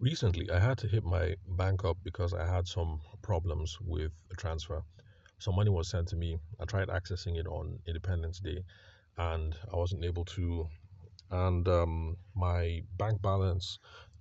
Recently, 0.00 0.48
I 0.48 0.60
had 0.60 0.78
to 0.78 0.86
hit 0.86 1.02
my 1.02 1.34
bank 1.48 1.84
up 1.84 1.96
because 2.04 2.32
I 2.32 2.46
had 2.46 2.68
some 2.68 3.00
problems 3.20 3.78
with 3.80 4.12
a 4.30 4.36
transfer. 4.36 4.84
Some 5.38 5.56
money 5.56 5.70
was 5.70 5.88
sent 5.88 6.06
to 6.08 6.16
me. 6.16 6.38
I 6.60 6.66
tried 6.66 6.86
accessing 6.86 7.36
it 7.36 7.48
on 7.48 7.80
Independence 7.84 8.38
Day 8.38 8.62
and 9.16 9.56
I 9.72 9.76
wasn't 9.76 10.04
able 10.04 10.24
to. 10.26 10.68
And 11.32 11.66
um, 11.66 12.16
my 12.36 12.82
bank 12.96 13.20
balance, 13.22 13.80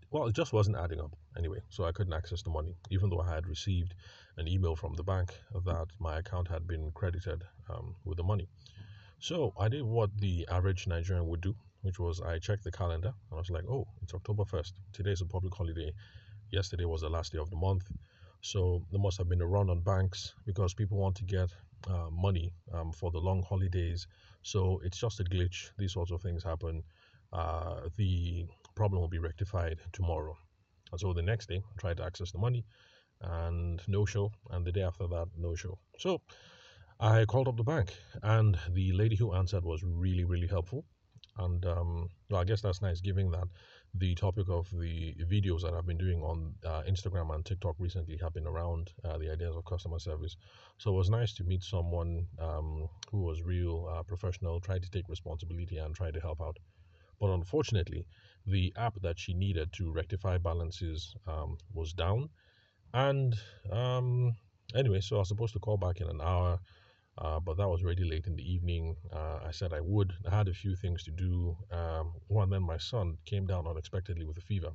well, 0.10 0.26
it 0.26 0.34
just 0.34 0.52
wasn't 0.52 0.78
adding 0.78 1.00
up 1.00 1.16
anyway. 1.38 1.60
So 1.70 1.84
I 1.84 1.92
couldn't 1.92 2.14
access 2.14 2.42
the 2.42 2.50
money, 2.50 2.76
even 2.90 3.12
though 3.12 3.22
I 3.22 3.36
had 3.36 3.46
received 3.46 3.94
an 4.38 4.48
email 4.48 4.76
from 4.76 4.96
the 4.96 5.04
bank 5.04 5.32
that 5.64 5.88
my 6.00 6.18
account 6.18 6.48
had 6.48 6.66
been 6.68 6.90
credited 6.96 7.44
um, 7.70 7.96
with 8.04 8.18
the 8.18 8.24
money. 8.24 8.48
So 9.20 9.54
I 9.60 9.68
did 9.68 9.84
what 9.84 10.10
the 10.18 10.48
average 10.50 10.88
Nigerian 10.88 11.28
would 11.28 11.42
do 11.42 11.56
which 11.82 12.00
was 12.00 12.22
I 12.22 12.40
checked 12.40 12.64
the 12.64 12.72
calendar. 12.72 13.14
And 13.30 13.34
I 13.34 13.36
was 13.36 13.50
like, 13.50 13.66
oh, 13.70 13.88
it's 14.02 14.14
October 14.14 14.44
1st. 14.44 14.74
Today 14.94 15.12
is 15.12 15.22
a 15.22 15.26
public 15.26 15.54
holiday. 15.54 15.94
Yesterday 16.52 16.86
was 16.86 17.02
the 17.02 17.10
last 17.10 17.34
day 17.34 17.40
of 17.40 17.50
the 17.50 17.56
month. 17.56 17.90
So 18.42 18.84
there 18.92 19.02
must 19.02 19.18
have 19.18 19.30
been 19.30 19.42
a 19.42 19.48
run 19.48 19.70
on 19.70 19.82
banks 19.82 20.34
because 20.46 20.74
people 20.74 20.98
want 20.98 21.16
to 21.16 21.24
get 21.24 21.50
uh, 21.88 22.10
money 22.12 22.54
um, 22.74 22.92
for 22.92 23.12
the 23.12 23.20
long 23.20 23.44
holidays. 23.44 24.08
So 24.42 24.80
it's 24.84 24.98
just 24.98 25.20
a 25.20 25.24
glitch. 25.24 25.72
These 25.78 25.94
sorts 25.94 26.12
of 26.12 26.22
things 26.22 26.44
happen. 26.44 26.84
Uh, 27.34 27.90
the 27.98 28.46
problem 28.76 29.02
will 29.02 29.10
be 29.10 29.20
rectified 29.20 29.80
tomorrow. 29.92 30.38
And 30.92 31.00
so 31.00 31.14
the 31.14 31.22
next 31.22 31.50
day, 31.50 31.58
I 31.58 31.80
tried 31.80 31.98
to 31.98 32.06
access 32.06 32.32
the 32.32 32.38
money 32.38 32.66
and 33.22 33.82
no 33.88 34.06
show. 34.06 34.32
And 34.52 34.66
the 34.66 34.72
day 34.72 34.84
after 34.84 35.08
that, 35.08 35.28
no 35.38 35.56
show. 35.56 35.78
So 35.98 36.22
I 37.00 37.26
called 37.26 37.48
up 37.48 37.58
the 37.58 37.64
bank 37.64 37.94
and 38.24 38.58
the 38.72 38.92
lady 38.94 39.16
who 39.16 39.34
answered 39.34 39.64
was 39.64 39.84
really, 39.84 40.24
really 40.24 40.48
helpful. 40.48 40.86
And 41.40 41.66
um, 41.66 42.10
well, 42.30 42.42
I 42.42 42.44
guess 42.44 42.62
that's 42.62 42.82
nice, 42.82 43.02
given 43.02 43.32
that 43.32 43.48
the 43.94 44.16
topic 44.16 44.48
of 44.50 44.70
the 44.72 45.16
videos 45.32 45.62
that 45.62 45.74
I've 45.74 45.86
been 45.86 45.98
doing 45.98 46.22
on 46.22 46.54
uh, 46.66 46.84
Instagram 46.90 47.34
and 47.34 47.46
TikTok 47.46 47.76
recently 47.80 48.18
have 48.18 48.34
been 48.34 48.48
around 48.48 48.92
uh, 49.04 49.18
the 49.18 49.32
ideas 49.32 49.56
of 49.56 49.66
customer 49.66 50.00
service. 50.00 50.36
So 50.78 50.92
it 50.92 50.98
was 50.98 51.10
nice 51.10 51.34
to 51.34 51.44
meet 51.44 51.64
someone 51.64 52.28
um, 52.40 52.88
who 53.12 53.22
was 53.22 53.44
real 53.44 53.88
uh, 53.92 54.04
professional, 54.04 54.60
tried 54.60 54.84
to 54.84 54.90
take 54.90 55.08
responsibility 55.10 55.78
and 55.78 55.96
tried 55.96 56.14
to 56.16 56.20
help 56.20 56.42
out. 56.42 56.58
But 57.20 57.32
unfortunately, 57.32 58.06
the 58.46 58.74
app 58.78 59.02
that 59.02 59.18
she 59.20 59.34
needed 59.34 59.74
to 59.74 59.92
rectify 59.92 60.38
balances 60.38 61.16
um, 61.28 61.58
was 61.74 61.94
down. 61.94 62.30
And 62.94 63.36
um, 63.72 64.36
anyway, 64.76 65.02
so 65.02 65.16
I 65.18 65.20
was 65.20 65.28
supposed 65.28 65.54
to 65.54 65.60
call 65.60 65.78
back 65.78 66.00
in 66.00 66.08
an 66.08 66.22
hour. 66.22 66.60
Uh, 67.18 67.40
but 67.40 67.58
that 67.58 67.68
was 67.68 67.84
already 67.84 68.04
late 68.04 68.28
in 68.28 68.36
the 68.36 68.54
evening. 68.54 68.96
Uh, 69.12 69.40
I 69.46 69.52
said 69.52 69.74
I 69.74 69.82
would. 69.82 70.14
I 70.30 70.36
had 70.36 70.48
a 70.48 70.54
few 70.54 70.76
things 70.76 71.04
to 71.04 71.12
do. 71.12 71.58
Um, 71.72 72.14
one, 72.28 72.50
then 72.50 72.64
my 72.64 72.78
son 72.78 73.18
came 73.26 73.48
down 73.48 73.68
unexpectedly 73.68 74.26
with 74.26 74.38
a 74.38 74.42
fever. 74.42 74.72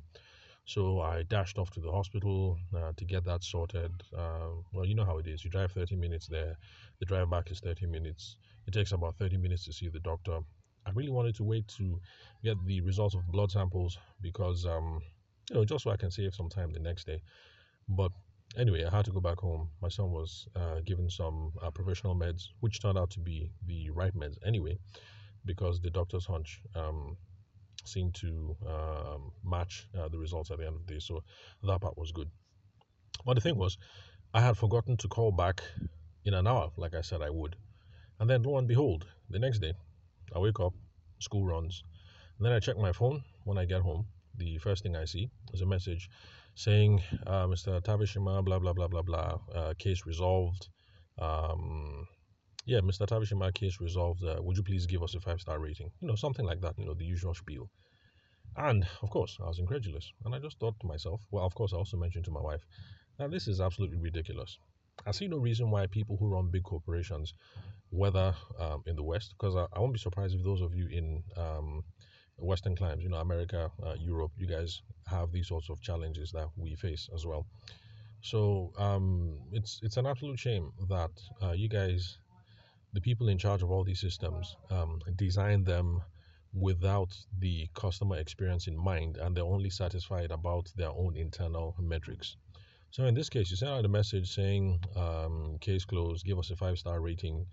So 0.65 1.01
I 1.01 1.23
dashed 1.23 1.57
off 1.57 1.71
to 1.71 1.81
the 1.81 1.91
hospital 1.91 2.57
uh, 2.75 2.93
to 2.95 3.05
get 3.05 3.25
that 3.25 3.43
sorted. 3.43 3.91
Um, 4.17 4.63
well, 4.73 4.85
you 4.85 4.95
know 4.95 5.05
how 5.05 5.17
it 5.17 5.27
is. 5.27 5.43
You 5.43 5.49
drive 5.51 5.71
30 5.71 5.95
minutes 5.95 6.27
there, 6.27 6.57
the 6.99 7.05
drive 7.05 7.29
back 7.29 7.51
is 7.51 7.59
30 7.59 7.85
minutes. 7.85 8.37
It 8.65 8.73
takes 8.73 8.91
about 8.93 9.17
30 9.17 9.37
minutes 9.37 9.65
to 9.65 9.73
see 9.73 9.89
the 9.89 9.99
doctor. 9.99 10.39
I 10.85 10.91
really 10.91 11.11
wanted 11.11 11.35
to 11.35 11.43
wait 11.43 11.67
to 11.79 11.99
get 12.43 12.57
the 12.65 12.81
results 12.81 13.15
of 13.15 13.27
blood 13.27 13.51
samples 13.51 13.97
because, 14.21 14.65
um, 14.65 15.01
you 15.49 15.57
know, 15.57 15.65
just 15.65 15.83
so 15.83 15.91
I 15.91 15.97
can 15.97 16.11
save 16.11 16.33
some 16.33 16.49
time 16.49 16.71
the 16.71 16.79
next 16.79 17.05
day. 17.05 17.21
But 17.89 18.11
anyway, 18.57 18.83
I 18.85 18.95
had 18.95 19.05
to 19.05 19.11
go 19.11 19.19
back 19.19 19.39
home. 19.39 19.69
My 19.81 19.89
son 19.89 20.11
was 20.11 20.47
uh, 20.55 20.81
given 20.85 21.09
some 21.09 21.53
uh, 21.61 21.71
professional 21.71 22.15
meds, 22.15 22.49
which 22.59 22.81
turned 22.81 22.97
out 22.97 23.09
to 23.11 23.19
be 23.19 23.51
the 23.65 23.89
right 23.89 24.15
meds 24.15 24.37
anyway, 24.45 24.77
because 25.45 25.79
the 25.81 25.89
doctor's 25.89 26.25
hunch 26.25 26.61
um, 26.75 27.17
seemed 27.85 28.15
to 28.15 28.55
um, 28.67 29.31
match 29.43 29.87
uh, 29.97 30.07
the 30.07 30.17
results 30.17 30.51
at 30.51 30.57
the 30.57 30.65
end 30.65 30.75
of 30.75 30.85
the 30.85 30.93
day. 30.93 30.99
So 30.99 31.23
that 31.63 31.81
part 31.81 31.97
was 31.97 32.11
good. 32.11 32.29
But 33.25 33.35
the 33.35 33.41
thing 33.41 33.57
was, 33.57 33.77
I 34.33 34.41
had 34.41 34.57
forgotten 34.57 34.97
to 34.97 35.07
call 35.07 35.31
back 35.31 35.61
in 36.25 36.33
an 36.33 36.47
hour, 36.47 36.71
like 36.77 36.95
I 36.95 37.01
said 37.01 37.21
I 37.21 37.29
would. 37.29 37.55
And 38.19 38.29
then 38.29 38.43
lo 38.43 38.57
and 38.57 38.67
behold, 38.67 39.05
the 39.29 39.39
next 39.39 39.59
day, 39.59 39.73
I 40.35 40.39
wake 40.39 40.59
up, 40.59 40.73
school 41.19 41.45
runs. 41.45 41.83
And 42.37 42.45
then 42.45 42.53
I 42.53 42.59
check 42.59 42.77
my 42.77 42.91
phone 42.91 43.23
when 43.43 43.57
I 43.57 43.65
get 43.65 43.81
home. 43.81 44.05
The 44.35 44.57
first 44.57 44.83
thing 44.83 44.95
I 44.95 45.05
see 45.05 45.29
is 45.53 45.61
a 45.61 45.65
message 45.65 46.09
saying, 46.55 47.01
uh, 47.25 47.45
Mr. 47.47 47.81
Tabishima, 47.81 48.43
blah, 48.43 48.59
blah, 48.59 48.73
blah, 48.73 48.87
blah, 48.87 49.01
blah, 49.01 49.39
uh, 49.53 49.73
case 49.77 50.05
resolved. 50.05 50.69
Um, 51.19 52.07
yeah, 52.65 52.79
Mr. 52.79 53.05
Tabishima, 53.05 53.53
case 53.53 53.79
resolved. 53.79 54.23
Uh, 54.23 54.41
would 54.41 54.57
you 54.57 54.63
please 54.63 54.85
give 54.85 55.03
us 55.03 55.15
a 55.15 55.19
five 55.19 55.41
star 55.41 55.59
rating? 55.59 55.91
You 55.99 56.07
know, 56.07 56.15
something 56.15 56.45
like 56.45 56.61
that, 56.61 56.77
you 56.77 56.85
know, 56.85 56.93
the 56.93 57.05
usual 57.05 57.33
spiel. 57.33 57.69
And 58.55 58.85
of 59.01 59.09
course, 59.09 59.37
I 59.41 59.47
was 59.47 59.59
incredulous. 59.59 60.11
And 60.25 60.35
I 60.35 60.39
just 60.39 60.59
thought 60.59 60.79
to 60.79 60.87
myself, 60.87 61.21
well, 61.31 61.45
of 61.45 61.55
course, 61.55 61.73
I 61.73 61.77
also 61.77 61.97
mentioned 61.97 62.25
to 62.25 62.31
my 62.31 62.41
wife, 62.41 62.61
now 63.19 63.27
this 63.27 63.47
is 63.47 63.59
absolutely 63.59 63.97
ridiculous. 63.97 64.57
I 65.05 65.11
see 65.11 65.27
no 65.27 65.37
reason 65.37 65.71
why 65.71 65.87
people 65.87 66.17
who 66.17 66.27
run 66.27 66.49
big 66.51 66.63
corporations, 66.63 67.33
whether 67.89 68.35
um, 68.59 68.83
in 68.85 68.95
the 68.95 69.03
West, 69.03 69.33
because 69.37 69.55
I, 69.55 69.65
I, 69.73 69.79
won't 69.79 69.93
be 69.93 69.99
surprised 69.99 70.35
if 70.35 70.43
those 70.43 70.61
of 70.61 70.75
you 70.75 70.87
in 70.87 71.23
um, 71.35 71.83
Western 72.37 72.75
climes, 72.75 73.03
you 73.03 73.09
know, 73.09 73.17
America, 73.17 73.71
uh, 73.85 73.95
Europe, 73.99 74.31
you 74.37 74.47
guys 74.47 74.81
have 75.07 75.31
these 75.31 75.47
sorts 75.47 75.69
of 75.69 75.81
challenges 75.81 76.31
that 76.31 76.47
we 76.57 76.75
face 76.75 77.09
as 77.13 77.25
well. 77.25 77.45
So 78.21 78.71
um, 78.77 79.39
it's 79.51 79.79
it's 79.83 79.97
an 79.97 80.05
absolute 80.05 80.39
shame 80.39 80.71
that 80.89 81.11
uh, 81.41 81.51
you 81.51 81.67
guys, 81.67 82.17
the 82.93 83.01
people 83.01 83.27
in 83.27 83.37
charge 83.37 83.61
of 83.61 83.71
all 83.71 83.83
these 83.83 83.99
systems, 83.99 84.55
um, 84.71 84.99
design 85.15 85.63
them 85.63 86.01
without 86.53 87.13
the 87.39 87.67
customer 87.73 88.17
experience 88.17 88.67
in 88.67 88.77
mind, 88.77 89.17
and 89.17 89.35
they're 89.35 89.43
only 89.43 89.69
satisfied 89.69 90.31
about 90.31 90.71
their 90.75 90.91
own 90.91 91.17
internal 91.17 91.75
metrics. 91.79 92.37
So 92.91 93.05
in 93.05 93.15
this 93.15 93.29
case, 93.29 93.49
you 93.49 93.57
send 93.57 93.71
out 93.71 93.85
a 93.85 93.89
message 93.89 94.33
saying, 94.33 94.79
um, 94.95 95.57
"Case 95.59 95.83
closed. 95.83 96.25
Give 96.25 96.39
us 96.39 96.51
a 96.51 96.55
five 96.55 96.77
star 96.77 97.01
rating," 97.01 97.47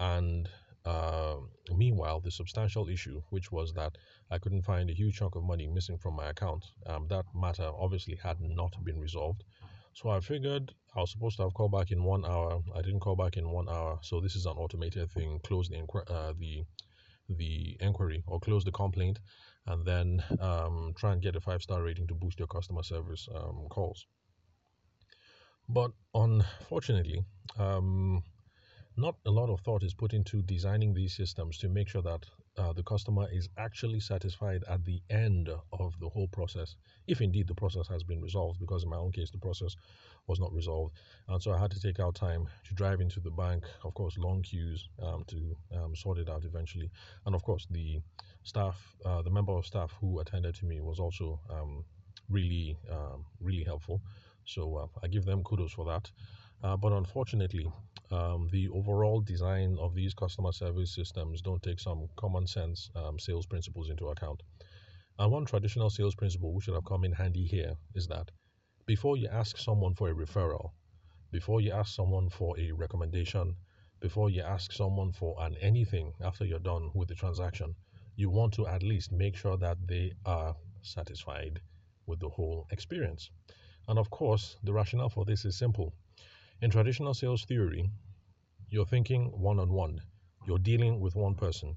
and 0.00 0.48
uh, 0.84 1.36
meanwhile, 1.76 2.20
the 2.20 2.30
substantial 2.30 2.88
issue, 2.88 3.22
which 3.30 3.52
was 3.52 3.72
that 3.74 3.96
I 4.30 4.38
couldn't 4.38 4.62
find 4.62 4.90
a 4.90 4.94
huge 4.94 5.16
chunk 5.16 5.36
of 5.36 5.44
money 5.44 5.66
missing 5.66 5.98
from 5.98 6.16
my 6.16 6.30
account, 6.30 6.64
um, 6.86 7.06
that 7.08 7.24
matter 7.34 7.70
obviously 7.78 8.16
had 8.22 8.40
not 8.40 8.72
been 8.84 8.98
resolved. 8.98 9.44
So 9.94 10.08
I 10.08 10.20
figured 10.20 10.72
I 10.96 11.00
was 11.00 11.12
supposed 11.12 11.36
to 11.36 11.44
have 11.44 11.54
called 11.54 11.72
back 11.72 11.90
in 11.90 12.02
one 12.02 12.24
hour. 12.24 12.62
I 12.74 12.82
didn't 12.82 13.00
call 13.00 13.14
back 13.16 13.36
in 13.36 13.48
one 13.50 13.68
hour, 13.68 13.98
so 14.02 14.20
this 14.20 14.36
is 14.36 14.46
an 14.46 14.56
automated 14.56 15.10
thing. 15.10 15.38
Close 15.44 15.68
the 15.68 15.76
inqu- 15.76 16.10
uh, 16.10 16.32
the 16.38 16.64
the 17.28 17.76
inquiry 17.80 18.22
or 18.26 18.40
close 18.40 18.64
the 18.64 18.72
complaint, 18.72 19.18
and 19.66 19.86
then 19.86 20.22
um, 20.40 20.92
try 20.96 21.12
and 21.12 21.22
get 21.22 21.36
a 21.36 21.40
five 21.40 21.62
star 21.62 21.82
rating 21.82 22.06
to 22.08 22.14
boost 22.14 22.38
your 22.38 22.48
customer 22.48 22.82
service 22.82 23.28
um, 23.34 23.66
calls. 23.70 24.06
But 25.68 25.92
unfortunately, 26.14 27.24
um, 27.58 28.22
not 28.96 29.16
a 29.26 29.30
lot 29.30 29.50
of 29.50 29.60
thought 29.60 29.82
is 29.82 29.94
put 29.94 30.12
into 30.12 30.42
designing 30.42 30.94
these 30.94 31.16
systems 31.16 31.58
to 31.58 31.68
make 31.68 31.88
sure 31.88 32.02
that 32.02 32.26
uh, 32.58 32.72
the 32.72 32.82
customer 32.82 33.26
is 33.32 33.48
actually 33.56 34.00
satisfied 34.00 34.62
at 34.68 34.84
the 34.84 35.00
end 35.08 35.48
of 35.48 35.98
the 36.00 36.08
whole 36.08 36.28
process, 36.28 36.76
if 37.06 37.20
indeed 37.20 37.48
the 37.48 37.54
process 37.54 37.88
has 37.88 38.02
been 38.02 38.20
resolved. 38.20 38.60
Because 38.60 38.82
in 38.84 38.90
my 38.90 38.96
own 38.96 39.12
case, 39.12 39.30
the 39.30 39.38
process 39.38 39.76
was 40.26 40.38
not 40.38 40.52
resolved, 40.52 40.94
and 41.28 41.42
so 41.42 41.52
I 41.52 41.58
had 41.58 41.70
to 41.72 41.80
take 41.80 41.98
out 41.98 42.14
time 42.14 42.46
to 42.68 42.74
drive 42.74 43.00
into 43.00 43.20
the 43.20 43.30
bank. 43.30 43.64
Of 43.84 43.94
course, 43.94 44.18
long 44.18 44.42
queues 44.42 44.88
um, 45.02 45.24
to 45.28 45.56
um, 45.74 45.96
sort 45.96 46.18
it 46.18 46.28
out 46.28 46.44
eventually, 46.44 46.90
and 47.26 47.34
of 47.34 47.42
course, 47.42 47.66
the 47.70 48.00
staff, 48.42 48.76
uh, 49.04 49.22
the 49.22 49.30
member 49.30 49.52
of 49.52 49.66
staff 49.66 49.92
who 50.00 50.20
attended 50.20 50.54
to 50.56 50.66
me 50.66 50.80
was 50.80 51.00
also 51.00 51.40
um, 51.50 51.84
really, 52.28 52.76
um, 52.90 53.24
really 53.40 53.64
helpful. 53.64 54.02
So 54.44 54.76
uh, 54.76 54.86
I 55.02 55.08
give 55.08 55.24
them 55.24 55.42
kudos 55.42 55.72
for 55.72 55.84
that. 55.86 56.10
Uh, 56.62 56.76
but 56.76 56.92
unfortunately, 56.92 57.68
um, 58.12 58.48
the 58.52 58.68
overall 58.68 59.20
design 59.20 59.76
of 59.80 59.94
these 59.94 60.14
customer 60.14 60.52
service 60.52 60.94
systems 60.94 61.42
don't 61.42 61.62
take 61.62 61.80
some 61.80 62.08
common 62.16 62.46
sense 62.46 62.88
um, 62.94 63.18
sales 63.18 63.46
principles 63.46 63.90
into 63.90 64.08
account. 64.08 64.42
And 65.18 65.32
one 65.32 65.44
traditional 65.44 65.90
sales 65.90 66.14
principle 66.14 66.54
which 66.54 66.66
should 66.66 66.74
have 66.74 66.84
come 66.84 67.04
in 67.04 67.12
handy 67.12 67.44
here 67.44 67.74
is 67.94 68.06
that 68.08 68.30
before 68.86 69.16
you 69.16 69.28
ask 69.28 69.58
someone 69.58 69.94
for 69.94 70.08
a 70.10 70.14
referral, 70.14 70.70
before 71.32 71.60
you 71.60 71.72
ask 71.72 71.94
someone 71.94 72.28
for 72.28 72.58
a 72.58 72.70
recommendation, 72.72 73.56
before 74.00 74.30
you 74.30 74.42
ask 74.42 74.72
someone 74.72 75.12
for 75.12 75.34
an 75.40 75.56
anything 75.60 76.12
after 76.20 76.44
you're 76.44 76.58
done 76.58 76.90
with 76.94 77.08
the 77.08 77.14
transaction, 77.14 77.74
you 78.14 78.30
want 78.30 78.52
to 78.54 78.66
at 78.66 78.82
least 78.82 79.10
make 79.10 79.36
sure 79.36 79.56
that 79.56 79.78
they 79.86 80.12
are 80.26 80.54
satisfied 80.82 81.60
with 82.06 82.20
the 82.20 82.28
whole 82.28 82.66
experience. 82.70 83.30
And 83.88 83.98
of 83.98 84.10
course, 84.10 84.56
the 84.62 84.72
rationale 84.72 85.08
for 85.08 85.24
this 85.24 85.44
is 85.44 85.56
simple 85.56 85.94
in 86.62 86.70
traditional 86.70 87.12
sales 87.12 87.44
theory, 87.44 87.90
you're 88.68 88.86
thinking 88.86 89.32
one 89.34 89.58
on 89.58 89.72
one, 89.72 90.00
you're 90.46 90.58
dealing 90.58 91.00
with 91.00 91.16
one 91.16 91.34
person. 91.34 91.74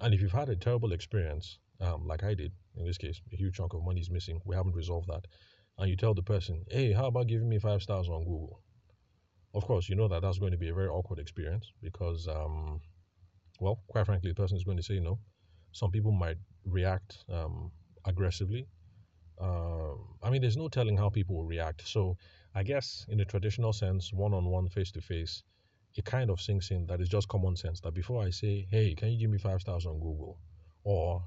And 0.00 0.14
if 0.14 0.22
you've 0.22 0.32
had 0.32 0.48
a 0.48 0.56
terrible 0.56 0.92
experience, 0.92 1.58
um, 1.80 2.06
like 2.06 2.22
I 2.22 2.34
did, 2.34 2.52
in 2.76 2.86
this 2.86 2.96
case, 2.96 3.20
a 3.32 3.36
huge 3.36 3.56
chunk 3.56 3.74
of 3.74 3.84
money 3.84 4.00
is 4.00 4.08
missing, 4.08 4.40
we 4.46 4.54
haven't 4.54 4.76
resolved 4.76 5.08
that, 5.08 5.26
and 5.78 5.90
you 5.90 5.96
tell 5.96 6.14
the 6.14 6.22
person, 6.22 6.64
hey, 6.70 6.92
how 6.92 7.06
about 7.06 7.26
giving 7.26 7.48
me 7.48 7.58
five 7.58 7.82
stars 7.82 8.08
on 8.08 8.24
Google? 8.24 8.62
Of 9.52 9.64
course, 9.64 9.88
you 9.88 9.96
know 9.96 10.06
that 10.06 10.22
that's 10.22 10.38
going 10.38 10.52
to 10.52 10.58
be 10.58 10.68
a 10.68 10.74
very 10.74 10.88
awkward 10.88 11.18
experience 11.18 11.72
because, 11.82 12.28
um, 12.28 12.80
well, 13.58 13.82
quite 13.88 14.06
frankly, 14.06 14.30
the 14.30 14.36
person 14.36 14.56
is 14.56 14.64
going 14.64 14.76
to 14.76 14.82
say 14.82 15.00
no. 15.00 15.18
Some 15.72 15.90
people 15.90 16.12
might 16.12 16.36
react 16.64 17.24
um, 17.28 17.72
aggressively 18.04 18.68
uh, 19.40 19.94
I 20.22 20.30
mean, 20.30 20.42
there's 20.42 20.56
no 20.56 20.68
telling 20.68 20.96
how 20.96 21.08
people 21.08 21.36
will 21.36 21.44
react. 21.44 21.88
So 21.88 22.16
I 22.54 22.62
guess 22.62 23.06
in 23.08 23.18
the 23.18 23.24
traditional 23.24 23.72
sense, 23.72 24.12
one-on-one, 24.12 24.68
face-to-face, 24.68 25.42
it 25.94 26.04
kind 26.04 26.30
of 26.30 26.40
sinks 26.40 26.70
in 26.70 26.86
that 26.86 27.00
it's 27.00 27.08
just 27.08 27.28
common 27.28 27.56
sense 27.56 27.80
that 27.80 27.94
before 27.94 28.22
I 28.22 28.30
say, 28.30 28.66
hey, 28.70 28.94
can 28.94 29.08
you 29.10 29.18
give 29.18 29.30
me 29.30 29.38
five 29.38 29.60
stars 29.60 29.86
on 29.86 29.94
Google, 29.94 30.38
or 30.84 31.22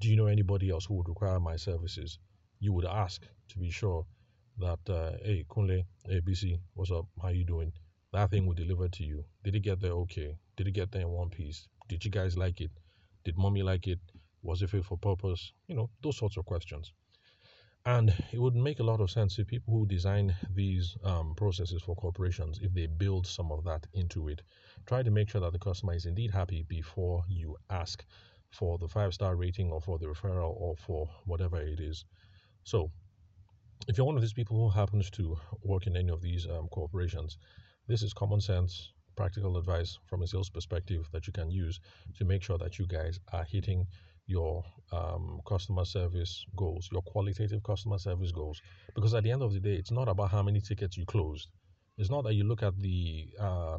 do 0.00 0.08
you 0.08 0.16
know 0.16 0.26
anybody 0.26 0.70
else 0.70 0.86
who 0.86 0.94
would 0.94 1.08
require 1.08 1.40
my 1.40 1.56
services, 1.56 2.18
you 2.60 2.72
would 2.72 2.86
ask 2.86 3.22
to 3.48 3.58
be 3.58 3.70
sure 3.70 4.06
that, 4.58 4.78
uh, 4.88 5.12
hey, 5.22 5.44
Kunle, 5.48 5.84
hey, 6.06 6.20
BC, 6.20 6.58
what's 6.74 6.90
up? 6.90 7.06
How 7.20 7.28
you 7.28 7.44
doing? 7.44 7.72
That 8.12 8.30
thing 8.30 8.46
will 8.46 8.54
deliver 8.54 8.88
to 8.88 9.04
you. 9.04 9.24
Did 9.44 9.56
it 9.56 9.60
get 9.60 9.80
there 9.80 9.92
okay? 9.92 10.38
Did 10.56 10.68
it 10.68 10.72
get 10.72 10.92
there 10.92 11.02
in 11.02 11.10
one 11.10 11.28
piece? 11.28 11.68
Did 11.88 12.04
you 12.04 12.10
guys 12.10 12.38
like 12.38 12.60
it? 12.60 12.70
Did 13.24 13.36
mommy 13.36 13.62
like 13.62 13.86
it? 13.86 13.98
Was 14.42 14.62
it 14.62 14.70
fit 14.70 14.84
for 14.84 14.96
purpose? 14.96 15.52
You 15.66 15.74
know, 15.76 15.90
those 16.02 16.16
sorts 16.16 16.36
of 16.36 16.46
questions. 16.46 16.92
And 17.86 18.12
it 18.32 18.40
would 18.40 18.56
make 18.56 18.80
a 18.80 18.82
lot 18.82 19.00
of 19.00 19.12
sense 19.12 19.38
if 19.38 19.46
people 19.46 19.72
who 19.72 19.86
design 19.86 20.34
these 20.52 20.96
um, 21.04 21.36
processes 21.36 21.80
for 21.82 21.94
corporations, 21.94 22.58
if 22.60 22.74
they 22.74 22.86
build 22.86 23.28
some 23.28 23.52
of 23.52 23.62
that 23.62 23.86
into 23.94 24.26
it, 24.26 24.42
try 24.86 25.04
to 25.04 25.10
make 25.12 25.28
sure 25.28 25.40
that 25.40 25.52
the 25.52 25.60
customer 25.60 25.94
is 25.94 26.04
indeed 26.04 26.32
happy 26.32 26.64
before 26.64 27.22
you 27.28 27.56
ask 27.70 28.04
for 28.50 28.76
the 28.78 28.88
five 28.88 29.14
star 29.14 29.36
rating 29.36 29.70
or 29.70 29.80
for 29.80 29.98
the 29.98 30.06
referral 30.06 30.52
or 30.56 30.74
for 30.76 31.08
whatever 31.26 31.60
it 31.60 31.78
is. 31.78 32.04
So, 32.64 32.90
if 33.86 33.96
you're 33.96 34.06
one 34.06 34.16
of 34.16 34.22
these 34.22 34.32
people 34.32 34.56
who 34.56 34.76
happens 34.76 35.08
to 35.10 35.38
work 35.62 35.86
in 35.86 35.96
any 35.96 36.10
of 36.10 36.20
these 36.20 36.44
um, 36.46 36.66
corporations, 36.68 37.38
this 37.86 38.02
is 38.02 38.12
common 38.12 38.40
sense, 38.40 38.90
practical 39.14 39.56
advice 39.58 39.96
from 40.06 40.22
a 40.22 40.26
sales 40.26 40.50
perspective 40.50 41.08
that 41.12 41.28
you 41.28 41.32
can 41.32 41.52
use 41.52 41.78
to 42.18 42.24
make 42.24 42.42
sure 42.42 42.58
that 42.58 42.80
you 42.80 42.86
guys 42.88 43.20
are 43.32 43.44
hitting 43.44 43.86
your 44.26 44.64
um, 44.92 45.40
customer 45.46 45.84
service 45.84 46.44
goals, 46.56 46.88
your 46.92 47.02
qualitative 47.02 47.62
customer 47.62 47.98
service 47.98 48.32
goals. 48.32 48.60
Because 48.94 49.14
at 49.14 49.24
the 49.24 49.30
end 49.30 49.42
of 49.42 49.52
the 49.52 49.60
day, 49.60 49.74
it's 49.74 49.90
not 49.90 50.08
about 50.08 50.30
how 50.30 50.42
many 50.42 50.60
tickets 50.60 50.96
you 50.96 51.04
closed. 51.06 51.48
It's 51.98 52.10
not 52.10 52.24
that 52.24 52.34
you 52.34 52.44
look 52.44 52.62
at 52.62 52.78
the 52.78 53.28
uh, 53.40 53.78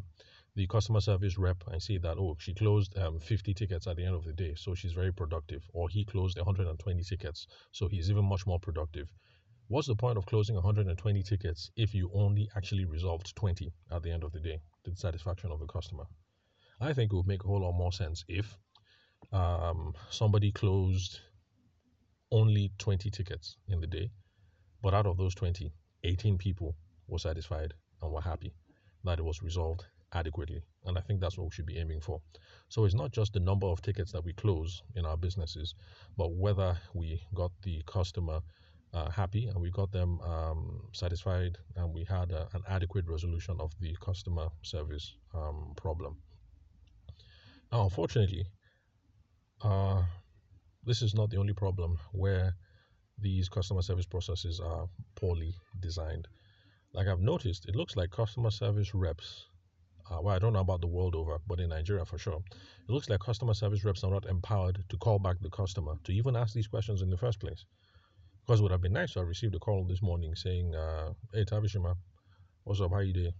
the 0.56 0.66
customer 0.66 1.00
service 1.00 1.38
rep 1.38 1.62
and 1.68 1.80
see 1.80 1.98
that 1.98 2.18
oh 2.18 2.36
she 2.40 2.52
closed 2.52 2.98
um, 2.98 3.20
50 3.20 3.54
tickets 3.54 3.86
at 3.86 3.96
the 3.96 4.04
end 4.04 4.16
of 4.16 4.24
the 4.24 4.32
day, 4.32 4.54
so 4.56 4.74
she's 4.74 4.92
very 4.92 5.12
productive, 5.12 5.62
or 5.72 5.88
he 5.88 6.04
closed 6.04 6.36
120 6.36 7.04
tickets, 7.04 7.46
so 7.70 7.86
he's 7.86 8.10
even 8.10 8.24
much 8.24 8.44
more 8.44 8.58
productive. 8.58 9.08
What's 9.68 9.86
the 9.86 9.94
point 9.94 10.18
of 10.18 10.26
closing 10.26 10.56
120 10.56 11.22
tickets 11.22 11.70
if 11.76 11.94
you 11.94 12.10
only 12.12 12.50
actually 12.56 12.86
resolved 12.86 13.36
20 13.36 13.70
at 13.92 14.02
the 14.02 14.10
end 14.10 14.24
of 14.24 14.32
the 14.32 14.40
day 14.40 14.60
to 14.84 14.90
the 14.90 14.96
satisfaction 14.96 15.52
of 15.52 15.60
the 15.60 15.66
customer? 15.66 16.06
I 16.80 16.92
think 16.92 17.12
it 17.12 17.16
would 17.16 17.26
make 17.26 17.44
a 17.44 17.46
whole 17.46 17.60
lot 17.60 17.72
more 17.72 17.92
sense 17.92 18.24
if 18.28 18.58
um, 19.32 19.94
somebody 20.10 20.52
closed 20.52 21.20
only 22.30 22.70
20 22.78 23.10
tickets 23.10 23.56
in 23.68 23.80
the 23.80 23.86
day, 23.86 24.10
but 24.82 24.94
out 24.94 25.06
of 25.06 25.16
those 25.16 25.34
20, 25.34 25.72
18 26.04 26.38
people 26.38 26.76
were 27.06 27.18
satisfied 27.18 27.74
and 28.02 28.12
were 28.12 28.20
happy 28.20 28.54
that 29.04 29.18
it 29.18 29.24
was 29.24 29.42
resolved 29.42 29.84
adequately. 30.12 30.62
And 30.84 30.96
I 30.96 31.00
think 31.00 31.20
that's 31.20 31.36
what 31.36 31.44
we 31.44 31.50
should 31.50 31.66
be 31.66 31.78
aiming 31.78 32.00
for. 32.00 32.20
So 32.68 32.84
it's 32.84 32.94
not 32.94 33.12
just 33.12 33.32
the 33.32 33.40
number 33.40 33.66
of 33.66 33.82
tickets 33.82 34.12
that 34.12 34.24
we 34.24 34.32
close 34.32 34.82
in 34.94 35.04
our 35.04 35.16
businesses, 35.16 35.74
but 36.16 36.32
whether 36.32 36.76
we 36.94 37.20
got 37.34 37.52
the 37.62 37.82
customer 37.86 38.40
uh, 38.94 39.10
happy 39.10 39.46
and 39.46 39.60
we 39.60 39.70
got 39.70 39.92
them 39.92 40.20
um, 40.22 40.80
satisfied 40.92 41.58
and 41.76 41.92
we 41.92 42.04
had 42.04 42.30
a, 42.30 42.48
an 42.54 42.62
adequate 42.68 43.06
resolution 43.06 43.56
of 43.60 43.72
the 43.80 43.94
customer 44.00 44.48
service 44.62 45.14
um, 45.34 45.72
problem. 45.76 46.16
Now, 47.70 47.82
unfortunately, 47.82 48.46
uh, 49.62 50.02
this 50.84 51.02
is 51.02 51.14
not 51.14 51.30
the 51.30 51.36
only 51.36 51.52
problem 51.52 51.98
where 52.12 52.54
these 53.20 53.48
customer 53.48 53.82
service 53.82 54.06
processes 54.06 54.60
are 54.60 54.88
poorly 55.16 55.54
designed. 55.80 56.28
Like 56.92 57.08
I've 57.08 57.20
noticed, 57.20 57.66
it 57.68 57.76
looks 57.76 57.96
like 57.96 58.10
customer 58.10 58.50
service 58.50 58.94
reps. 58.94 59.46
Uh, 60.10 60.22
well, 60.22 60.34
I 60.34 60.38
don't 60.38 60.54
know 60.54 60.60
about 60.60 60.80
the 60.80 60.86
world 60.86 61.14
over, 61.14 61.38
but 61.46 61.60
in 61.60 61.68
Nigeria 61.68 62.04
for 62.04 62.16
sure, 62.16 62.40
it 62.50 62.90
looks 62.90 63.10
like 63.10 63.20
customer 63.20 63.52
service 63.52 63.84
reps 63.84 64.04
are 64.04 64.10
not 64.10 64.24
empowered 64.24 64.82
to 64.88 64.96
call 64.96 65.18
back 65.18 65.36
the 65.40 65.50
customer 65.50 65.96
to 66.04 66.12
even 66.12 66.34
ask 66.36 66.54
these 66.54 66.66
questions 66.66 67.02
in 67.02 67.10
the 67.10 67.16
first 67.18 67.40
place. 67.40 67.64
Because 68.40 68.60
it 68.60 68.62
would 68.62 68.72
have 68.72 68.80
been 68.80 68.94
nice 68.94 69.12
to 69.12 69.18
have 69.18 69.28
received 69.28 69.54
a 69.54 69.58
call 69.58 69.84
this 69.84 70.00
morning 70.00 70.34
saying, 70.34 70.74
uh, 70.74 71.12
"Hey 71.34 71.44
Tabishima, 71.44 71.96
what's 72.64 72.80
up? 72.80 72.92
How 72.92 73.00
you 73.00 73.12
doing? 73.12 73.34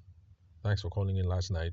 Thanks 0.62 0.82
for 0.82 0.90
calling 0.90 1.16
in 1.16 1.26
last 1.26 1.50
night. 1.50 1.72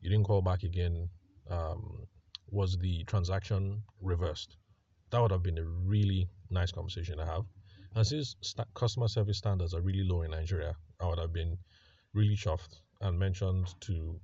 You 0.00 0.10
didn't 0.10 0.26
call 0.26 0.42
back 0.42 0.64
again. 0.64 1.08
Um, 1.48 2.08
was 2.52 2.76
the 2.78 3.02
transaction 3.04 3.82
reversed? 4.00 4.56
That 5.10 5.20
would 5.20 5.32
have 5.32 5.42
been 5.42 5.58
a 5.58 5.64
really 5.64 6.28
nice 6.50 6.70
conversation 6.70 7.18
to 7.18 7.26
have. 7.26 7.44
And 7.94 8.06
since 8.06 8.36
st- 8.42 8.68
customer 8.74 9.08
service 9.08 9.38
standards 9.38 9.74
are 9.74 9.80
really 9.80 10.04
low 10.04 10.22
in 10.22 10.30
Nigeria, 10.30 10.76
I 11.00 11.08
would 11.08 11.18
have 11.18 11.32
been 11.32 11.58
really 12.14 12.36
chuffed 12.36 12.76
and 13.00 13.18
mentioned 13.18 13.74
to 13.80 14.20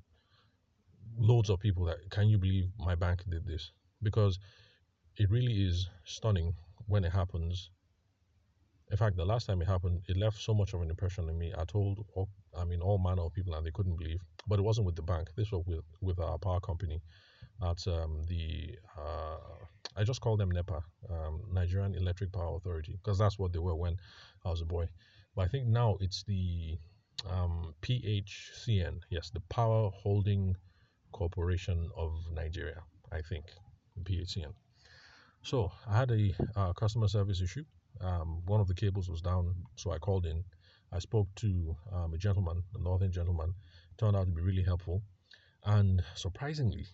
loads 1.19 1.51
of 1.51 1.59
people 1.59 1.85
that 1.87 1.99
can 2.11 2.29
you 2.29 2.39
believe 2.39 2.71
my 2.79 2.95
bank 2.95 3.25
did 3.29 3.47
this? 3.47 3.73
Because 4.03 4.39
it 5.17 5.31
really 5.31 5.67
is 5.67 5.89
stunning 6.05 6.55
when 6.87 7.05
it 7.05 7.13
happens. 7.13 7.71
In 8.91 8.97
fact, 8.97 9.17
the 9.17 9.25
last 9.25 9.47
time 9.47 9.61
it 9.61 9.69
happened, 9.69 10.03
it 10.09 10.17
left 10.17 10.41
so 10.41 10.55
much 10.55 10.73
of 10.73 10.81
an 10.81 10.91
impression 10.91 11.29
on 11.29 11.39
me. 11.39 11.53
I 11.57 11.65
told, 11.65 12.05
all, 12.15 12.29
I 12.57 12.65
mean, 12.65 12.81
all 12.81 12.99
manner 12.99 13.23
of 13.23 13.35
people, 13.35 13.55
and 13.55 13.67
they 13.67 13.71
couldn't 13.71 13.97
believe. 13.97 14.21
But 14.47 14.59
it 14.59 14.63
wasn't 14.63 14.87
with 14.87 14.97
the 14.97 15.03
bank. 15.03 15.29
This 15.37 15.53
was 15.53 15.65
with 15.67 15.85
with 16.01 16.19
our 16.21 16.39
power 16.39 16.61
company, 16.61 17.03
at 17.63 17.87
um, 17.87 18.23
the 18.29 18.79
uh, 18.97 19.37
I 19.97 20.05
just 20.05 20.21
call 20.21 20.37
them 20.37 20.51
NEPA, 20.51 20.83
um, 21.11 21.43
Nigerian 21.53 21.95
Electric 21.95 22.33
Power 22.33 22.57
Authority, 22.57 22.99
because 23.03 23.19
that's 23.19 23.39
what 23.39 23.53
they 23.53 23.59
were 23.59 23.75
when 23.75 23.97
I 24.45 24.51
was 24.51 24.61
a 24.61 24.65
boy. 24.65 24.89
But 25.35 25.43
I 25.43 25.49
think 25.49 25.67
now 25.67 25.97
it's 26.01 26.23
the 26.23 26.79
um, 27.29 27.75
PHCN, 27.83 29.01
yes, 29.11 29.31
the 29.31 29.41
Power 29.49 29.91
Holding 29.91 30.57
Corporation 31.13 31.91
of 31.97 32.13
Nigeria, 32.33 32.83
I 33.11 33.23
think, 33.23 33.47
PHCN. 34.05 34.53
So 35.43 35.73
I 35.87 35.97
had 35.97 36.11
a 36.11 36.35
uh, 36.55 36.73
customer 36.75 37.09
service 37.09 37.41
issue. 37.41 37.65
Um, 38.01 38.43
one 38.47 38.61
of 38.61 38.69
the 38.69 38.75
cables 38.75 39.09
was 39.09 39.21
down, 39.21 39.55
so 39.77 39.91
I 39.91 39.99
called 39.99 40.27
in. 40.27 40.45
I 40.93 41.01
spoke 41.01 41.29
to 41.37 41.77
um, 41.93 42.15
a 42.15 42.19
gentleman, 42.19 42.63
a 42.75 42.79
northern 42.79 43.11
gentleman, 43.11 43.55
turned 43.99 44.17
out 44.17 44.27
to 44.27 44.33
be 44.33 44.43
really 44.43 44.63
helpful. 44.63 45.03
And 45.65 46.03
surprisingly, 46.15 46.87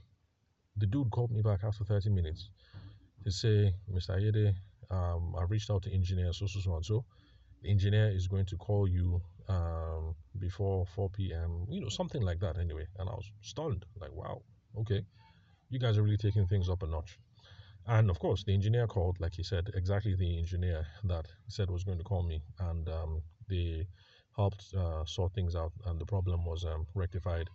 the 0.77 0.87
dude 0.87 1.11
called 1.11 1.31
me 1.31 1.43
back 1.43 1.61
after 1.65 1.85
30 1.85 2.11
minutes 2.11 2.51
to 3.25 3.31
say, 3.31 3.75
Mr. 3.93 4.11
Ayede, 4.11 4.55
um, 4.91 5.35
I've 5.39 5.51
reached 5.51 5.71
out 5.71 5.83
to 5.85 5.93
engineer 5.93 6.33
so, 6.33 6.47
so, 6.47 6.61
so, 6.61 6.75
and 6.75 6.85
so. 6.85 7.05
The 7.63 7.71
engineer 7.71 8.11
is 8.11 8.29
going 8.29 8.47
to 8.47 8.57
call 8.57 8.87
you 8.87 9.23
um, 9.49 10.15
before 10.39 10.85
4 10.95 11.09
p.m., 11.11 11.67
you 11.71 11.81
know, 11.81 11.89
something 11.89 12.23
like 12.23 12.41
that 12.41 12.59
anyway. 12.59 12.87
And 12.99 13.09
I 13.09 13.13
was 13.13 13.31
stunned, 13.41 13.87
like, 14.01 14.13
wow, 14.13 14.43
okay, 14.81 15.05
you 15.71 15.79
guys 15.79 15.97
are 15.97 16.03
really 16.03 16.19
taking 16.19 16.47
things 16.47 16.69
up 16.69 16.83
a 16.83 16.87
notch. 16.87 17.19
And 17.87 18.11
of 18.11 18.19
course, 18.19 18.45
the 18.45 18.55
engineer 18.55 18.87
called, 18.87 19.21
like 19.21 19.35
he 19.35 19.43
said, 19.43 19.71
exactly 19.75 20.15
the 20.15 20.39
engineer 20.39 20.87
that 21.05 21.27
said 21.49 21.71
was 21.71 21.85
going 21.85 21.99
to 21.99 22.05
call 22.05 22.23
me. 22.23 22.43
And 22.59 22.89
um, 22.89 23.23
they 23.49 23.87
helped 24.37 24.75
uh, 24.77 25.05
sort 25.05 25.33
things 25.35 25.55
out, 25.55 25.73
and 25.87 26.01
the 26.01 26.07
problem 26.07 26.45
was 26.45 26.65
um, 26.65 26.87
rectified. 26.95 27.49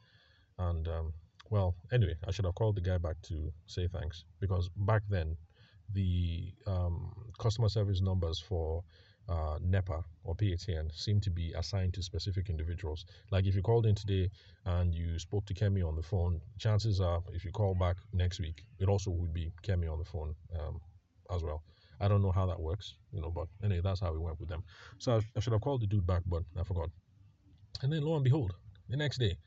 And 0.57 0.87
um, 0.87 1.13
well, 1.49 1.75
anyway, 1.91 2.15
I 2.27 2.31
should 2.31 2.45
have 2.45 2.55
called 2.55 2.75
the 2.75 2.81
guy 2.81 2.97
back 2.97 3.21
to 3.23 3.51
say 3.65 3.87
thanks 3.87 4.25
because 4.39 4.69
back 4.75 5.03
then 5.09 5.35
the 5.93 6.51
um, 6.67 7.11
customer 7.39 7.69
service 7.69 8.01
numbers 8.01 8.39
for 8.39 8.83
uh, 9.27 9.57
NEPA 9.61 10.03
or 10.23 10.35
PHCN 10.35 10.91
seem 10.93 11.19
to 11.21 11.29
be 11.29 11.53
assigned 11.53 11.93
to 11.93 12.03
specific 12.03 12.49
individuals. 12.49 13.05
Like 13.31 13.45
if 13.45 13.55
you 13.55 13.61
called 13.61 13.85
in 13.85 13.95
today 13.95 14.29
and 14.65 14.93
you 14.93 15.19
spoke 15.19 15.45
to 15.45 15.53
Kemi 15.53 15.87
on 15.87 15.95
the 15.95 16.01
phone, 16.01 16.41
chances 16.57 16.99
are 16.99 17.21
if 17.33 17.45
you 17.45 17.51
call 17.51 17.75
back 17.75 17.97
next 18.13 18.39
week, 18.39 18.63
it 18.79 18.87
also 18.89 19.11
would 19.11 19.33
be 19.33 19.51
Kemi 19.63 19.91
on 19.91 19.99
the 19.99 20.05
phone 20.05 20.35
um, 20.59 20.79
as 21.33 21.43
well. 21.43 21.63
I 22.01 22.07
don't 22.07 22.21
know 22.21 22.31
how 22.31 22.45
that 22.45 22.59
works, 22.59 22.95
you 23.11 23.21
know, 23.21 23.29
but 23.29 23.47
anyway, 23.63 23.81
that's 23.83 23.99
how 23.99 24.11
we 24.11 24.19
went 24.19 24.39
with 24.39 24.49
them. 24.49 24.63
So 24.99 25.17
I, 25.17 25.21
I 25.35 25.39
should 25.39 25.53
have 25.53 25.61
called 25.61 25.81
the 25.81 25.87
dude 25.87 26.07
back, 26.07 26.21
but 26.25 26.43
I 26.57 26.63
forgot. 26.63 26.89
And 27.81 27.91
then 27.91 28.03
lo 28.03 28.15
and 28.15 28.23
behold, 28.23 28.53
the 28.87 28.97
next 28.97 29.17
day, 29.17 29.37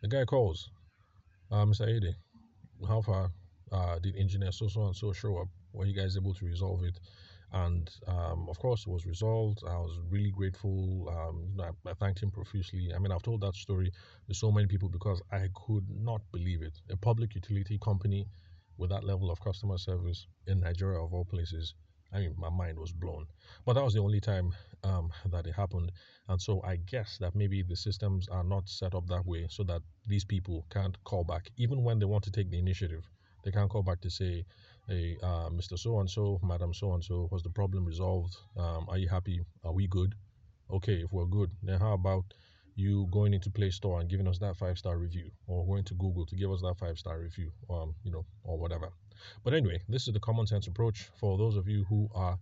the 0.00 0.08
guy 0.08 0.24
calls 0.24 0.68
uh, 1.50 1.64
Mr. 1.64 1.88
Ade, 1.88 2.14
how 2.88 3.00
far 3.00 3.30
uh, 3.72 3.98
did 3.98 4.16
engineer 4.16 4.52
so 4.52 4.68
so 4.68 4.86
and 4.86 4.96
so 4.96 5.12
show 5.12 5.36
up? 5.38 5.48
Were 5.72 5.86
you 5.86 5.94
guys 5.94 6.16
able 6.16 6.34
to 6.34 6.44
resolve 6.44 6.84
it? 6.84 6.98
And 7.52 7.88
um, 8.08 8.48
of 8.48 8.58
course, 8.58 8.80
it 8.86 8.90
was 8.90 9.06
resolved. 9.06 9.62
I 9.64 9.76
was 9.76 9.98
really 10.10 10.32
grateful. 10.32 11.08
Um, 11.08 11.46
you 11.52 11.56
know, 11.56 11.70
I, 11.86 11.90
I, 11.90 11.94
thanked 11.94 12.20
him 12.20 12.32
profusely. 12.32 12.92
I 12.94 12.98
mean, 12.98 13.12
I've 13.12 13.22
told 13.22 13.42
that 13.42 13.54
story 13.54 13.92
to 14.26 14.34
so 14.34 14.50
many 14.50 14.66
people 14.66 14.88
because 14.88 15.22
I 15.30 15.48
could 15.54 15.88
not 15.88 16.20
believe 16.32 16.62
it. 16.62 16.72
A 16.90 16.96
public 16.96 17.34
utility 17.36 17.78
company 17.78 18.26
with 18.76 18.90
that 18.90 19.04
level 19.04 19.30
of 19.30 19.40
customer 19.40 19.78
service 19.78 20.26
in 20.48 20.60
Nigeria, 20.60 21.00
of 21.00 21.14
all 21.14 21.24
places, 21.24 21.74
I 22.14 22.20
mean, 22.20 22.34
my 22.38 22.48
mind 22.50 22.78
was 22.78 22.92
blown. 22.92 23.26
But 23.66 23.74
that 23.74 23.84
was 23.84 23.92
the 23.94 24.00
only 24.00 24.20
time 24.20 24.54
um, 24.84 25.10
that 25.30 25.46
it 25.46 25.52
happened. 25.54 25.92
And 26.28 26.40
so 26.40 26.62
I 26.62 26.76
guess 26.76 27.18
that 27.18 27.34
maybe 27.34 27.62
the 27.62 27.76
systems 27.76 28.28
are 28.28 28.44
not 28.44 28.68
set 28.68 28.94
up 28.94 29.06
that 29.08 29.26
way 29.26 29.46
so 29.50 29.64
that 29.64 29.82
these 30.06 30.24
people 30.24 30.64
can't 30.70 31.02
call 31.04 31.24
back, 31.24 31.50
even 31.56 31.82
when 31.84 31.98
they 31.98 32.06
want 32.06 32.24
to 32.24 32.30
take 32.30 32.50
the 32.50 32.58
initiative. 32.58 33.04
They 33.42 33.50
can't 33.50 33.70
call 33.70 33.82
back 33.82 34.00
to 34.02 34.10
say, 34.10 34.46
hey, 34.88 35.18
uh, 35.22 35.50
Mr. 35.50 35.76
So 35.76 35.98
and 36.00 36.08
so, 36.08 36.40
Madam 36.42 36.72
So 36.72 36.94
and 36.94 37.04
so, 37.04 37.28
was 37.30 37.42
the 37.42 37.50
problem 37.50 37.84
resolved? 37.84 38.36
Um, 38.56 38.86
are 38.88 38.98
you 38.98 39.08
happy? 39.08 39.40
Are 39.64 39.72
we 39.72 39.86
good? 39.86 40.14
Okay, 40.70 41.02
if 41.02 41.12
we're 41.12 41.26
good, 41.26 41.50
then 41.62 41.80
how 41.80 41.94
about 41.94 42.24
you 42.76 43.06
going 43.10 43.34
into 43.34 43.50
Play 43.50 43.70
Store 43.70 44.00
and 44.00 44.08
giving 44.08 44.26
us 44.26 44.38
that 44.38 44.56
five 44.56 44.78
star 44.78 44.98
review, 44.98 45.30
or 45.46 45.66
going 45.66 45.84
to 45.84 45.94
Google 45.94 46.26
to 46.26 46.36
give 46.36 46.50
us 46.50 46.60
that 46.62 46.76
five 46.78 46.98
star 46.98 47.18
review, 47.18 47.50
um, 47.70 47.94
you 48.02 48.10
know, 48.10 48.24
or 48.44 48.58
whatever. 48.58 48.88
But 49.44 49.54
anyway, 49.54 49.80
this 49.88 50.08
is 50.08 50.14
the 50.14 50.20
common 50.20 50.46
sense 50.46 50.66
approach 50.66 51.08
for 51.18 51.38
those 51.38 51.56
of 51.56 51.68
you 51.68 51.84
who 51.88 52.08
are 52.14 52.38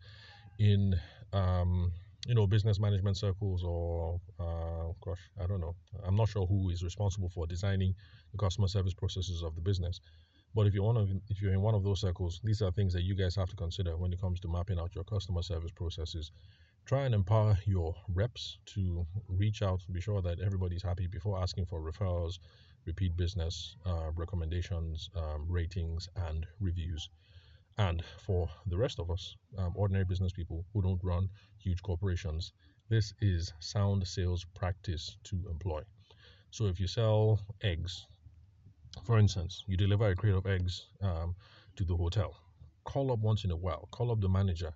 in, 0.59 0.95
um, 1.33 1.93
you 2.27 2.35
know, 2.35 2.47
business 2.47 2.79
management 2.79 3.17
circles 3.17 3.63
or, 3.65 4.21
uh, 4.41 4.93
gosh, 5.05 5.21
I 5.43 5.47
don't 5.47 5.61
know. 5.61 5.75
I'm 6.05 6.17
not 6.17 6.29
sure 6.29 6.47
who 6.47 6.71
is 6.71 6.83
responsible 6.83 7.29
for 7.29 7.47
designing 7.47 7.95
the 8.33 8.39
customer 8.39 8.69
service 8.69 8.95
processes 8.95 9.43
of 9.43 9.55
the 9.55 9.61
business. 9.61 10.01
But 10.55 10.67
if 10.67 10.75
you're 10.75 10.85
one 10.85 10.97
of 10.97 11.09
if 11.29 11.41
you're 11.41 11.53
in 11.53 11.63
one 11.63 11.75
of 11.75 11.83
those 11.83 12.01
circles, 12.01 12.41
these 12.45 12.61
are 12.63 12.71
things 12.71 12.93
that 12.93 13.03
you 13.03 13.15
guys 13.15 13.35
have 13.37 13.49
to 13.49 13.57
consider 13.57 13.97
when 13.97 14.13
it 14.13 14.21
comes 14.21 14.39
to 14.41 14.49
mapping 14.49 14.79
out 14.79 14.95
your 14.95 15.05
customer 15.05 15.43
service 15.43 15.71
processes. 15.71 16.31
Try 16.85 17.05
and 17.05 17.15
empower 17.15 17.59
your 17.65 17.95
reps 18.09 18.59
to 18.67 19.07
reach 19.29 19.63
out, 19.63 19.81
be 19.91 20.01
sure 20.01 20.23
that 20.23 20.41
everybody's 20.41 20.83
happy 20.83 21.07
before 21.07 21.39
asking 21.41 21.67
for 21.67 21.81
referrals, 21.81 22.39
repeat 22.85 23.17
business, 23.17 23.77
uh, 23.87 24.11
recommendations, 24.15 25.11
um, 25.17 25.47
ratings, 25.49 26.09
and 26.17 26.47
reviews. 26.61 27.09
And 27.79 28.05
for 28.19 28.49
the 28.67 28.77
rest 28.77 28.99
of 28.99 29.11
us, 29.11 29.37
um, 29.59 29.73
ordinary 29.77 30.05
business 30.05 30.33
people 30.33 30.65
who 30.73 30.83
don't 30.83 31.03
run 31.03 31.31
huge 31.59 31.83
corporations, 31.83 32.53
this 32.89 33.15
is 33.21 33.53
sound 33.61 34.07
sales 34.07 34.45
practice 34.55 35.17
to 35.25 35.49
employ. 35.49 35.83
So 36.51 36.67
if 36.67 36.79
you 36.79 36.87
sell 36.87 37.41
eggs 37.63 38.07
for 39.05 39.19
instance, 39.19 39.65
you 39.67 39.77
deliver 39.77 40.07
a 40.09 40.15
crate 40.15 40.35
of 40.35 40.47
eggs 40.47 40.87
um, 41.01 41.35
to 41.77 41.85
the 41.85 41.97
hotel. 41.97 42.37
Call 42.85 43.11
up 43.11 43.21
once 43.21 43.45
in 43.45 43.51
a 43.51 43.57
while. 43.57 43.89
Call 43.91 44.13
up 44.13 44.21
the 44.21 44.29
manager. 44.29 44.75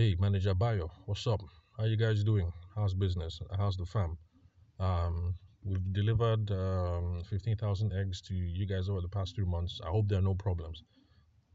Hey, 0.00 0.16
manager 0.18 0.54
Bayo, 0.54 0.90
what's 1.04 1.26
up? 1.26 1.42
How 1.76 1.84
you 1.84 1.94
guys 1.94 2.24
doing? 2.24 2.50
How's 2.74 2.94
business? 2.94 3.38
How's 3.54 3.76
the 3.76 3.84
farm? 3.84 4.16
Um, 4.78 5.34
we've 5.62 5.92
delivered 5.92 6.50
um, 6.52 7.22
15,000 7.28 7.92
eggs 7.92 8.22
to 8.22 8.34
you 8.34 8.64
guys 8.64 8.88
over 8.88 9.02
the 9.02 9.10
past 9.10 9.36
three 9.36 9.44
months. 9.44 9.78
I 9.84 9.90
hope 9.90 10.08
there 10.08 10.20
are 10.20 10.22
no 10.22 10.32
problems. 10.32 10.84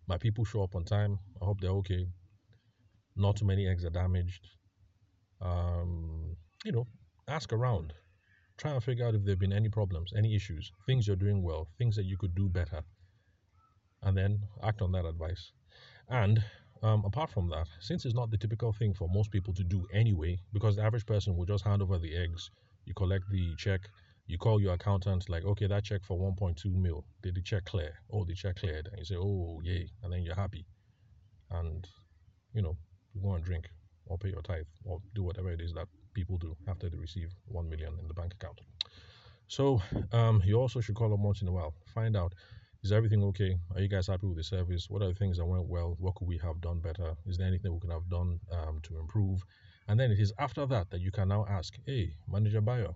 My 0.07 0.19
people 0.19 0.45
show 0.45 0.61
up 0.61 0.75
on 0.75 0.85
time. 0.85 1.17
I 1.41 1.45
hope 1.45 1.59
they're 1.59 1.71
okay. 1.81 2.05
Not 3.15 3.37
too 3.37 3.45
many 3.45 3.67
eggs 3.67 3.83
are 3.83 3.89
damaged. 3.89 4.47
Um, 5.41 6.35
you 6.63 6.71
know, 6.71 6.85
ask 7.27 7.51
around 7.51 7.93
try 8.59 8.73
and 8.73 8.83
figure 8.83 9.07
out 9.07 9.15
if 9.15 9.23
there 9.23 9.31
have 9.31 9.39
been 9.39 9.53
any 9.53 9.69
problems, 9.69 10.13
any 10.15 10.35
issues, 10.35 10.71
things 10.85 11.07
you're 11.07 11.15
doing 11.15 11.41
well, 11.41 11.67
things 11.79 11.95
that 11.95 12.05
you 12.05 12.15
could 12.15 12.35
do 12.35 12.47
better, 12.47 12.83
and 14.03 14.15
then 14.15 14.37
act 14.61 14.83
on 14.83 14.91
that 14.91 15.05
advice. 15.05 15.51
And 16.09 16.43
um, 16.83 17.03
apart 17.05 17.29
from 17.29 17.49
that, 17.49 17.67
since 17.79 18.05
it's 18.05 18.15
not 18.15 18.31
the 18.31 18.37
typical 18.37 18.71
thing 18.73 18.93
for 18.93 19.07
most 19.09 19.31
people 19.31 19.53
to 19.53 19.63
do 19.63 19.85
anyway, 19.93 20.37
because 20.53 20.75
the 20.75 20.83
average 20.83 21.05
person 21.05 21.35
will 21.35 21.45
just 21.45 21.63
hand 21.63 21.81
over 21.81 21.97
the 21.97 22.15
eggs, 22.15 22.51
you 22.85 22.93
collect 22.93 23.29
the 23.29 23.55
check, 23.55 23.81
you 24.27 24.37
call 24.37 24.61
your 24.61 24.73
accountant, 24.73 25.29
like, 25.29 25.45
okay, 25.45 25.67
that 25.67 25.83
check 25.83 26.03
for 26.03 26.17
1.2 26.17 26.73
mil, 26.73 27.05
did 27.21 27.35
the 27.35 27.41
check 27.41 27.65
clear? 27.65 27.93
Oh, 28.11 28.25
the 28.25 28.33
check 28.33 28.57
cleared. 28.57 28.87
And 28.87 28.99
you 28.99 29.05
say, 29.05 29.15
oh, 29.15 29.61
yay. 29.63 29.89
And 30.03 30.11
then 30.11 30.23
you're 30.23 30.35
happy. 30.35 30.65
And, 31.51 31.87
you 32.53 32.61
know, 32.61 32.75
you 33.13 33.21
go 33.21 33.33
and 33.33 33.43
drink 33.43 33.69
or 34.07 34.17
pay 34.17 34.29
your 34.29 34.41
tithe 34.41 34.65
or 34.83 34.99
do 35.13 35.23
whatever 35.23 35.51
it 35.51 35.61
is 35.61 35.73
that 35.73 35.87
people 36.13 36.37
do 36.37 36.55
after 36.67 36.89
they 36.89 36.97
receive 36.97 37.29
1 37.47 37.69
million 37.69 37.93
in 38.01 38.07
the 38.07 38.13
bank 38.13 38.33
account. 38.33 38.59
So 39.47 39.81
um, 40.11 40.41
you 40.43 40.59
also 40.59 40.81
should 40.81 40.95
call 40.95 41.13
up 41.13 41.19
once 41.19 41.41
in 41.41 41.47
a 41.47 41.51
while. 41.51 41.73
Find 41.93 42.17
out 42.17 42.33
is 42.85 42.91
everything 42.91 43.23
okay? 43.23 43.57
Are 43.73 43.81
you 43.81 43.87
guys 43.87 44.05
happy 44.05 44.27
with 44.27 44.37
the 44.37 44.43
service? 44.43 44.91
What 44.91 45.01
are 45.01 45.07
the 45.07 45.15
things 45.15 45.37
that 45.37 45.45
went 45.45 45.67
well? 45.67 45.95
What 45.99 46.13
could 46.13 46.27
we 46.27 46.37
have 46.37 46.61
done 46.61 46.79
better? 46.81 47.15
Is 47.25 47.35
there 47.35 47.47
anything 47.47 47.73
we 47.73 47.79
could 47.79 47.91
have 47.91 48.07
done 48.09 48.39
um, 48.51 48.79
to 48.83 48.99
improve? 48.99 49.43
And 49.87 49.99
then 49.99 50.11
it 50.11 50.19
is 50.19 50.31
after 50.37 50.67
that 50.67 50.91
that 50.91 51.01
you 51.01 51.11
can 51.11 51.29
now 51.29 51.47
ask, 51.49 51.73
hey, 51.87 52.15
Manager 52.31 52.61
Bayo, 52.61 52.95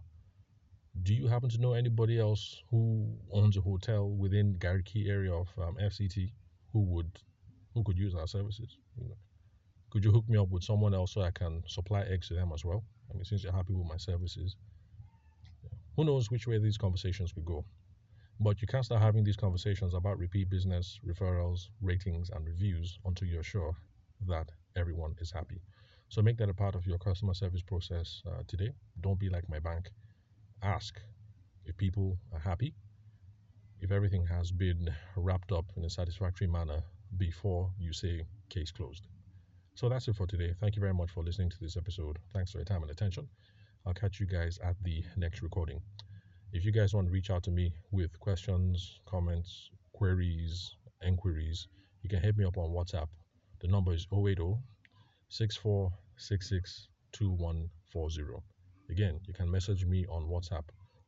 do 1.01 1.15
you 1.15 1.25
happen 1.27 1.49
to 1.49 1.57
know 1.57 1.73
anybody 1.73 2.19
else 2.19 2.61
who 2.69 3.17
owns 3.33 3.57
a 3.57 3.61
hotel 3.61 4.07
within 4.07 4.53
Garki 4.59 5.09
area 5.09 5.33
of 5.33 5.47
um, 5.57 5.75
FCT 5.81 6.33
who 6.71 6.81
would 6.83 7.09
who 7.73 7.83
could 7.83 7.97
use 7.97 8.13
our 8.13 8.27
services? 8.27 8.77
You 8.95 9.09
know, 9.09 9.17
could 9.89 10.03
you 10.05 10.11
hook 10.11 10.29
me 10.29 10.37
up 10.37 10.49
with 10.49 10.63
someone 10.63 10.93
else 10.93 11.13
so 11.13 11.21
I 11.21 11.31
can 11.31 11.63
supply 11.65 12.01
eggs 12.01 12.27
to 12.27 12.35
them 12.35 12.51
as 12.53 12.63
well? 12.63 12.83
I 13.09 13.15
mean, 13.15 13.25
since 13.25 13.43
you're 13.43 13.53
happy 13.53 13.73
with 13.73 13.87
my 13.87 13.97
services, 13.97 14.55
who 15.95 16.03
knows 16.03 16.29
which 16.29 16.45
way 16.45 16.59
these 16.59 16.77
conversations 16.77 17.35
will 17.35 17.43
go. 17.43 17.65
But 18.39 18.61
you 18.61 18.67
can't 18.67 18.85
start 18.85 19.01
having 19.01 19.23
these 19.23 19.35
conversations 19.35 19.93
about 19.93 20.17
repeat 20.17 20.49
business, 20.49 20.99
referrals, 21.05 21.69
ratings, 21.81 22.29
and 22.29 22.45
reviews 22.45 22.97
until 23.05 23.27
you're 23.27 23.43
sure 23.43 23.75
that 24.27 24.49
everyone 24.75 25.15
is 25.19 25.31
happy. 25.31 25.61
So 26.07 26.21
make 26.21 26.37
that 26.37 26.49
a 26.49 26.53
part 26.53 26.75
of 26.75 26.87
your 26.87 26.97
customer 26.97 27.33
service 27.33 27.61
process 27.61 28.23
uh, 28.27 28.43
today. 28.47 28.71
Don't 29.01 29.19
be 29.19 29.29
like 29.29 29.49
my 29.49 29.59
bank. 29.59 29.91
Ask 30.63 31.01
if 31.65 31.77
people 31.77 32.17
are 32.33 32.39
happy, 32.39 32.73
if 33.81 33.91
everything 33.91 34.25
has 34.25 34.51
been 34.51 34.89
wrapped 35.15 35.51
up 35.51 35.65
in 35.75 35.83
a 35.85 35.89
satisfactory 35.89 36.47
manner 36.47 36.83
before 37.17 37.71
you 37.77 37.93
say 37.93 38.25
case 38.49 38.71
closed. 38.71 39.07
So 39.75 39.89
that's 39.89 40.07
it 40.07 40.15
for 40.15 40.27
today. 40.27 40.53
Thank 40.59 40.75
you 40.75 40.81
very 40.81 40.93
much 40.93 41.11
for 41.11 41.23
listening 41.23 41.49
to 41.51 41.59
this 41.59 41.77
episode. 41.77 42.19
Thanks 42.33 42.51
for 42.51 42.57
your 42.57 42.65
time 42.65 42.81
and 42.81 42.91
attention. 42.91 43.27
I'll 43.85 43.93
catch 43.93 44.19
you 44.19 44.25
guys 44.25 44.59
at 44.63 44.75
the 44.83 45.03
next 45.17 45.41
recording. 45.41 45.81
If 46.51 46.65
you 46.65 46.71
guys 46.71 46.95
want 46.95 47.05
to 47.05 47.13
reach 47.13 47.29
out 47.29 47.43
to 47.43 47.51
me 47.51 47.71
with 47.91 48.19
questions, 48.19 48.99
comments, 49.05 49.69
queries, 49.93 50.75
inquiries, 51.05 51.67
you 52.01 52.09
can 52.09 52.21
hit 52.21 52.37
me 52.37 52.43
up 52.43 52.57
on 52.57 52.71
WhatsApp. 52.71 53.07
The 53.59 53.67
number 53.67 53.93
is 53.93 54.07
080 54.11 54.57
6466 55.29 56.87
2140. 57.11 58.41
Again, 58.89 59.19
you 59.27 59.33
can 59.35 59.51
message 59.51 59.85
me 59.85 60.07
on 60.07 60.23
WhatsApp 60.23 60.63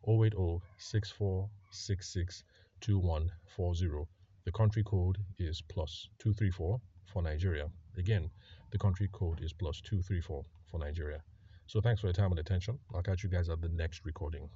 080 0.07 0.61
6466 0.77 2.43
2140. 2.81 4.07
The 4.45 4.51
country 4.51 4.83
code 4.83 5.17
is 5.39 5.63
plus 5.63 6.07
234 6.19 6.79
for 7.05 7.21
Nigeria. 7.23 7.67
Again, 7.97 8.29
the 8.71 8.77
country 8.77 9.09
code 9.11 9.41
is 9.41 9.53
plus 9.53 9.81
234 9.81 10.45
for 10.69 10.79
Nigeria. 10.79 11.23
So 11.65 11.81
thanks 11.81 11.99
for 11.99 12.07
your 12.07 12.13
time 12.13 12.29
and 12.29 12.39
attention. 12.39 12.77
I'll 12.93 13.01
catch 13.01 13.23
you 13.23 13.29
guys 13.29 13.49
at 13.49 13.59
the 13.59 13.69
next 13.69 14.05
recording. 14.05 14.47